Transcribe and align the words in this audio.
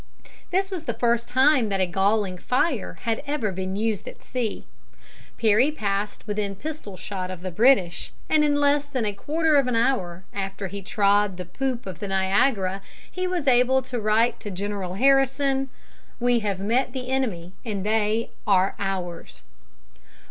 This 0.49 0.71
was 0.71 0.85
the 0.85 0.95
first 0.95 1.27
time 1.29 1.69
that 1.69 1.79
a 1.79 1.85
galling 1.85 2.39
fire 2.39 2.97
had 3.03 3.21
ever 3.27 3.51
been 3.51 3.75
used 3.75 4.07
at 4.07 4.23
sea. 4.23 4.65
Perry 5.39 5.69
passed 5.69 6.25
within 6.25 6.55
pistol 6.55 6.97
shot 6.97 7.29
of 7.29 7.41
the 7.41 7.51
British, 7.51 8.11
and 8.27 8.43
in 8.43 8.55
less 8.59 8.87
than 8.87 9.05
a 9.05 9.13
quarter 9.13 9.57
of 9.57 9.67
an 9.67 9.75
hour 9.75 10.23
after 10.33 10.69
he 10.69 10.81
trod 10.81 11.37
the 11.37 11.45
poop 11.45 11.85
of 11.85 11.99
the 11.99 12.07
Niagara 12.07 12.81
he 13.11 13.27
was 13.27 13.47
able 13.47 13.83
to 13.83 13.99
write 14.01 14.39
to 14.39 14.49
General 14.49 14.95
Harrison, 14.95 15.69
"We 16.19 16.39
have 16.39 16.59
met 16.59 16.93
the 16.93 17.09
enemy, 17.09 17.53
and 17.63 17.85
they 17.85 18.31
are 18.47 18.73
ours." 18.79 19.43